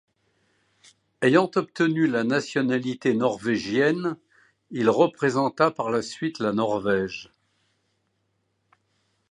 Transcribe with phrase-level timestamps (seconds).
[1.21, 4.17] Ayant obtenu la nationalité norvégienne,
[4.71, 7.31] il représenta par la suite la Norvège.